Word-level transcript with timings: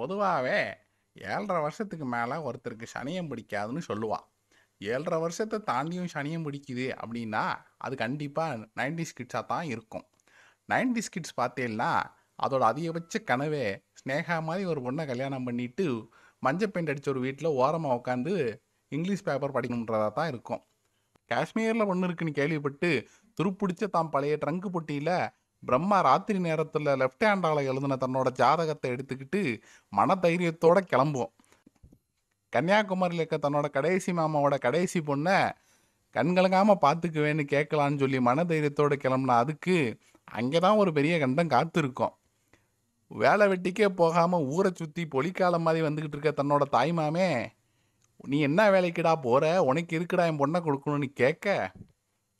பொதுவாகவே 0.00 0.60
ஏழரை 1.16 1.60
வருஷத்துக்கு 1.66 2.06
மேலே 2.14 2.36
ஒருத்தருக்கு 2.48 2.86
சனியம் 2.94 3.30
பிடிக்காதுன்னு 3.30 3.82
சொல்லுவாள் 3.88 4.26
ஏழரை 4.80 5.18
வருஷத்தை 5.24 5.58
தாண்டியும் 5.70 6.12
சனியம் 6.14 6.44
பிடிக்குது 6.46 6.86
அப்படின்னா 7.02 7.42
அது 7.78 7.94
கண்டிப்பாக 7.96 8.68
நைன்டி 8.80 9.04
கிட்ஸாக 9.18 9.44
தான் 9.52 9.66
இருக்கும். 9.74 10.06
நைன்டி 10.68 11.02
கிட்ஸ் 11.14 11.38
பார்த்தீங்கன்னா 11.40 11.90
அதோட 12.38 12.62
அதிகபட்ச 12.70 13.18
கனவே 13.30 13.64
ஸ்னேகா 14.00 14.36
மாதிரி 14.48 14.64
ஒரு 14.72 14.80
பொண்ணை 14.80 15.04
கல்யாணம் 15.06 15.46
பண்ணிட்டு 15.48 15.86
மஞ்சள் 16.42 16.70
பெயிண்ட் 16.70 16.92
அடித்த 16.92 17.10
ஒரு 17.10 17.20
வீட்டில் 17.20 17.56
ஓரமாக 17.62 17.98
உட்காந்து 18.00 18.34
இங்கிலீஷ் 18.92 19.24
பேப்பர் 19.24 19.54
படிக்கணுன்றதா 19.56 20.08
தான் 20.12 20.28
இருக்கும். 20.28 20.62
காஷ்மீரில் 21.30 21.88
ஒன்று 21.90 22.06
இருக்குன்னு 22.08 22.38
கேள்விப்பட்டு 22.38 22.90
துருப்பிடிச்ச 23.38 23.90
தாம் 23.96 24.12
பழைய 24.14 24.36
ட்ரங்கு 24.44 24.70
பொட்டியில் 24.76 25.14
பிரம்மா 25.62 25.98
ராத்திரி 26.00 26.38
நேரத்தில் 26.38 26.96
லெஃப்ட் 27.00 27.24
ஹேண்டால் 27.26 27.66
எழுதின 27.70 27.98
தன்னோட 28.04 28.28
ஜாதகத்தை 28.40 28.88
எடுத்துக்கிட்டு 28.94 29.40
மன 29.92 30.14
தைரியத்தோடு 30.24 30.80
கிளம்புவோம். 30.92 31.32
கன்னியாகுமரியில் 32.52 33.22
இருக்க 33.22 33.38
தன்னோட 33.46 33.66
கடைசி 33.76 34.12
மாமாவோட 34.12 34.54
கடைசி 34.66 35.00
பொண்ணை 35.10 35.36
கண்கலங்காமல் 36.14 36.82
பார்த்துக்குவேன்னு 36.84 37.44
கேட்கலான்னு 37.52 38.02
சொல்லி 38.02 38.18
மன 38.28 38.44
தைரியத்தோடு 38.52 38.96
கிளம்புனா 39.04 39.36
அதுக்கு 39.42 39.76
அங்கே 40.38 40.58
தான் 40.64 40.80
ஒரு 40.82 40.90
பெரிய 40.98 41.14
கண்டம் 41.18 41.52
காத்திருக்கோம். 41.54 42.14
வேலை 43.10 43.44
வெட்டிக்கே 43.52 43.86
போகாமல் 44.00 44.46
ஊரை 44.56 44.70
சுற்றி 44.80 45.02
பொலிக்காலம் 45.14 45.64
மாதிரி 45.66 45.84
வந்துக்கிட்டு 45.86 46.16
இருக்க 46.16 46.32
தன்னோட 46.40 46.64
தாய்மாமே 46.76 47.28
நீ 48.30 48.38
என்ன 48.48 48.60
வேலைக்குடா 48.74 49.12
போகிற 49.26 49.44
உனக்கு 49.70 49.92
இருக்குடா 49.98 50.26
என் 50.30 50.40
பொண்ணை 50.42 50.58
கொடுக்கணும்னு 50.66 51.08
கேட்க? 51.20 51.46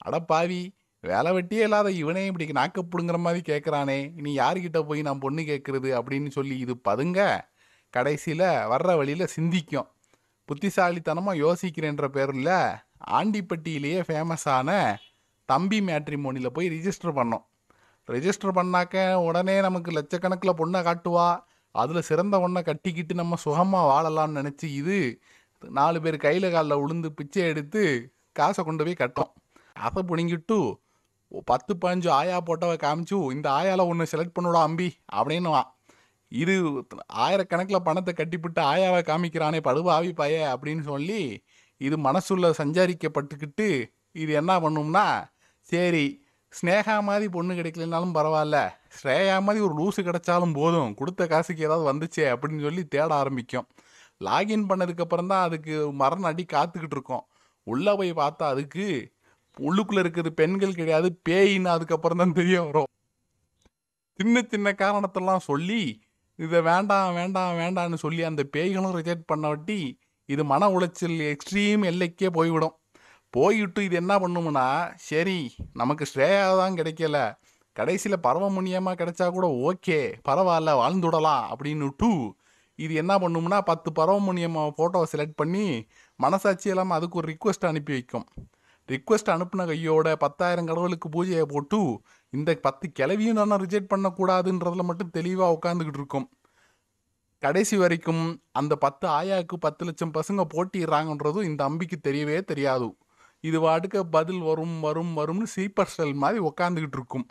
அடப்பாவி 0.06 0.60
வேலை 1.00 1.30
வெட்டியே 1.32 1.62
இல்லாத 1.66 1.90
இவனே 1.90 2.22
இப்படி 2.26 2.46
நாக்க 2.46 2.80
பிடுங்குற 2.92 3.18
மாதிரி 3.18 3.40
கேட்குறானே 3.52 3.98
நீ 4.24 4.30
யார்கிட்ட 4.36 4.80
போய் 4.82 5.02
நான் 5.02 5.18
பொண்ணு 5.18 5.42
கேட்குறது 5.42 5.90
அப்படின்னு 5.98 6.30
சொல்லி 6.30 6.58
இது 6.58 6.74
பதுங்க. 6.88 7.20
கடைசியில் 7.94 8.46
வர்ற 8.72 8.96
வழியில் 8.96 9.32
சிந்திக்கும். 9.36 9.88
புத்திசாலித்தனமாக 10.48 11.40
யோசிக்கிறேன்ற 11.44 12.06
பேரில் 12.08 12.56
ஆண்டிப்பட்டியிலேயே 13.18 14.00
ஃபேமஸான 14.08 14.70
தம்பி 15.44 15.80
மேட்ரிமோனியில் 15.80 16.54
போய் 16.56 16.68
ரிஜிஸ்டர் 16.68 17.16
பண்ணோம். 17.18 17.44
ரிஜிஸ்டர் 18.08 18.56
பண்ணாக்க 18.58 19.14
உடனே 19.14 19.60
நமக்கு 19.60 19.90
லட்சக்கணக்கில் 19.90 20.58
பொண்ணை 20.60 20.80
காட்டுவா. 20.88 21.28
அதில் 21.74 22.08
சிறந்த 22.10 22.40
ஒன்றை 22.40 22.62
கட்டிக்கிட்டு 22.62 23.14
நம்ம 23.14 23.36
சுகமாக 23.36 23.90
வாழலாம்னு 23.90 24.38
நினச்சி 24.40 24.68
இது 24.80 24.98
நாலு 25.62 25.98
பேர் 26.02 26.16
கையில் 26.16 26.52
காலில் 26.52 26.80
உளுந்து 26.84 27.08
பிச்சை 27.18 27.42
எடுத்து 27.42 27.82
காசை 28.32 28.64
கொண்டு 28.64 28.84
போய் 28.84 29.00
கட்டோம். 29.00 29.32
அதை 29.86 30.02
பிடுங்கிட்டு 30.02 30.58
பத்து 31.50 31.72
பதினஞ்சு 31.74 32.08
ஆயா 32.08 32.38
போட்டவ 32.46 32.72
காமிச்சு 32.84 33.16
இந்த 33.32 33.46
ஆயாவில் 33.50 33.88
ஒன்று 33.90 34.10
செலக்ட் 34.12 34.36
பண்ணுடா 34.38 34.60
அம்பி 34.68 34.88
அப்படின்னுவான். 35.18 35.68
இது 36.32 36.54
ஆயிரக்கணக்கில் 37.24 37.86
பணத்தை 37.88 38.12
கட்டிப்பிட்டு 38.14 38.60
ஆயாவை 38.72 39.00
காமிக்கிறானே 39.10 39.60
படுபாவி 39.68 40.10
பய 40.12 40.34
அப்படின்னு 40.54 40.84
சொல்லி 40.90 41.20
இது 41.80 41.96
மனசுள்ள 42.06 42.50
சஞ்சாரிக்கப்பட்டுக்கிட்டு 42.60 43.68
இது 44.22 44.32
என்ன 44.40 44.52
பண்ணும்னா 44.60 45.06
சரி 45.68 46.04
ஸ்னேகா 46.52 46.94
மாதிரி 47.08 47.26
பொண்ணு 47.34 47.52
கிடைக்கலனாலும் 47.54 48.14
பரவாயில்ல 48.16 48.58
ஸ்ரேயா 48.98 49.36
மாதிரி 49.46 49.64
ஒரு 49.66 49.74
லூஸு 49.80 50.00
கிடைச்சாலும் 50.06 50.54
போதும் 50.60 50.94
கொடுத்த 51.00 51.26
காசுக்கு 51.32 51.66
ஏதாவது 51.66 51.84
வந்துச்சே 51.90 52.24
அப்படின்னு 52.32 52.64
சொல்லி 52.66 52.82
தேட 52.94 53.10
ஆரம்பிக்கும். 53.14 53.66
லாகின் 54.26 54.66
பண்ணதுக்கப்புறம் 54.70 55.30
தான் 55.32 55.44
அதுக்கு 55.48 55.74
மரண 56.00 56.26
அடி 56.30 56.44
காத்துக்கிட்டு 56.52 56.96
இருக்கோம். 56.98 57.24
உள்ளே 57.66 57.92
போய் 58.00 58.12
பார்த்தா 58.22 58.46
அதுக்கு 58.54 58.86
உள்ளுக்குள்ளே 59.56 60.02
இருக்கிறது 60.04 60.30
பெண்கள் 60.40 60.78
கிடையாது 60.80 61.08
பேயின்னு 61.28 61.70
அதுக்கப்புறம் 61.74 62.20
தான் 62.22 62.36
தெரிய 62.38 62.58
வரும். 62.62 62.90
சின்ன 64.18 64.42
சின்ன 64.52 64.68
காரணத்தெல்லாம் 64.82 65.46
சொல்லி 65.50 65.82
இதை 66.38 66.60
வேண்டாம் 66.68 67.14
வேண்டாம் 67.18 67.54
வேண்டாம்னு 67.62 67.98
சொல்லி 68.04 68.22
அந்த 68.28 68.42
பேய்களும் 68.54 68.96
ரிஜெக்ட் 68.98 69.30
பண்ண 69.32 69.46
வட்டி 69.52 69.80
இது 70.28 70.42
மன 70.52 70.68
உளைச்சல் 70.76 71.18
எக்ஸ்ட்ரீம் 71.32 71.82
எல்லைக்கே 71.90 72.28
போய்விடும். 72.38 72.74
போயிட்டு 73.34 73.80
இது 73.86 73.96
என்ன 74.02 74.12
பண்ணும்னா 74.18 74.66
சரி 75.08 75.38
நமக்கு 75.80 76.04
ஸ்ரேயா 76.12 76.46
தான் 76.62 76.78
கிடைக்கல. 76.78 77.18
கடைசியில் 77.76 78.24
பரவமுனியமாக 78.26 78.98
கிடைச்சா 79.00 79.26
கூட 79.36 79.46
ஓகே 79.68 79.98
பரவாயில்ல 80.28 80.70
வாழ்ந்துடலாம் 80.80 81.44
அப்படின்னு 81.52 81.88
டூ 82.00 82.12
இது 82.78 82.94
என்ன 83.02 83.14
பண்ணும்னா 83.18 83.58
பத்து 83.70 83.88
பரவமுனியம்மா 83.98 84.62
ஃபோட்டோவை 84.76 85.06
செலக்ட் 85.12 85.40
பண்ணி 85.40 85.66
மனசாட்சி 86.20 86.68
இல்லாமல் 86.72 86.96
அதுக்கு 86.98 87.18
ஒரு 87.20 87.28
ரிக்வெஸ்ட் 87.32 87.68
அனுப்பி 87.70 87.92
வைக்கும். 87.92 88.26
ரிக்வெஸ்ட் 88.92 89.32
அனுப்பின 89.34 89.66
கையோட 89.70 90.16
பத்தாயிரம் 90.16 90.68
கடவுளுக்கு 90.70 91.08
பூஜையை 91.08 91.44
போட்டு 91.52 91.78
இந்த 92.32 92.50
பத்து 92.66 92.86
கிளவியும் 92.98 93.38
நான் 93.40 93.62
ரிஜெக்ட் 93.64 93.92
பண்ணக்கூடாதுன்றதில் 93.94 94.88
மட்டும் 94.90 95.14
தெளிவாக 95.16 95.56
உட்காந்துக்கிட்டு 95.56 96.00
இருக்கும். 96.02 96.26
கடைசி 97.42 97.76
வரைக்கும் 97.76 98.24
அந்த 98.52 98.72
பத்து 98.76 99.06
ஆயாவுக்கு 99.08 99.56
பத்து 99.60 99.84
லட்சம் 99.84 100.16
பசங்க 100.16 100.42
போட்டிடுறாங்கன்றதும் 100.54 101.48
இந்த 101.50 101.60
அம்பிக்கு 101.68 101.96
தெரியவே 102.08 102.38
தெரியாது. 102.44 102.88
இது 103.44 103.58
வாட்டுக்க 103.60 103.98
பதில் 104.16 104.42
வரும் 104.48 104.80
வரும் 104.80 105.12
வரும்னு 105.18 105.46
சீப்பர் 105.56 105.94
செல் 105.96 106.16
மாதிரி 106.22 106.40
உக்காந்துக்கிட்டு 106.48 106.98
இருக்கும். 106.98 107.26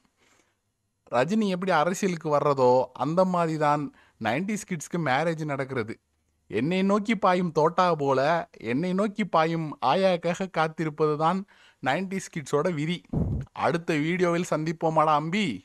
ரஜினி 1.12 1.48
எப்படி 1.56 1.72
அரசியலுக்கு 1.72 2.30
வர்றதோ 2.38 2.72
அந்த 2.94 3.22
மாதிரி 3.26 3.58
தான் 3.58 3.84
நைன்டிஸ் 4.24 4.64
ஸ்கிட்ஸ்க்கு 4.64 5.00
மேரேஜ் 5.10 5.44
நடக்கிறது. 5.46 5.94
என்னை 6.52 6.84
நோக்கி 6.84 7.16
பாயும் 7.16 7.52
தோட்டா 7.52 7.96
போல 7.96 8.50
என்னை 8.62 8.94
நோக்கி 8.94 9.26
பாயும் 9.26 9.68
ஆயாக்காக 9.86 10.48
காத்திருப்பது 10.50 11.18
தான் 11.18 11.40
நைன்டிஸ் 11.86 12.32
கிட்ஸோட 12.34 12.74
விதி. 12.74 13.02
அடுத்த 13.52 13.96
வீடியோவில் 13.96 14.50
சந்திப்போமாடா 14.50 15.14
அம்பி. 15.22 15.62